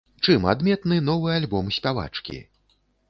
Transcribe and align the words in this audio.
Чым 0.27 0.47
адметны 0.53 0.97
новы 1.09 1.29
альбом 1.35 1.69
спявачкі? 1.77 2.39